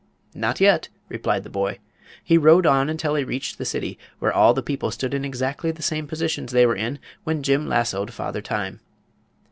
"Not 0.33 0.59
yet," 0.59 0.89
replied 1.09 1.43
the 1.43 1.51
boy. 1.51 1.77
He 2.23 2.35
rode 2.35 2.65
on 2.65 2.89
until 2.89 3.13
he 3.13 3.23
reached 3.23 3.59
the 3.59 3.65
city, 3.65 3.99
where 4.17 4.33
all 4.33 4.55
the 4.55 4.63
people 4.63 4.89
stood 4.89 5.13
in 5.13 5.23
exactly 5.23 5.69
the 5.69 5.83
same 5.83 6.07
positions 6.07 6.51
they 6.51 6.65
were 6.65 6.73
in 6.75 6.97
when 7.23 7.43
Jim 7.43 7.69
lassoed 7.69 8.11
Father 8.11 8.41
Time. 8.41 8.79